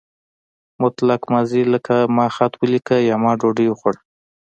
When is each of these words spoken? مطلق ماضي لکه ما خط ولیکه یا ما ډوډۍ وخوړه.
مطلق 0.81 1.21
ماضي 1.33 1.61
لکه 1.73 1.95
ما 2.15 2.25
خط 2.35 2.53
ولیکه 2.61 2.97
یا 3.09 3.15
ما 3.23 3.31
ډوډۍ 3.39 3.67
وخوړه. 3.69 3.99